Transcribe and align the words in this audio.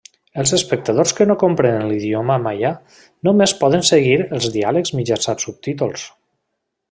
Els 0.43 0.51
espectadors 0.57 1.11
que 1.17 1.27
no 1.31 1.35
comprenen 1.43 1.85
l'idioma 1.91 2.37
maia 2.45 2.71
només 3.29 3.55
poden 3.61 3.87
seguir 3.91 4.17
els 4.39 4.49
diàlegs 4.57 4.95
mitjançant 5.01 5.45
subtítols. 5.45 6.09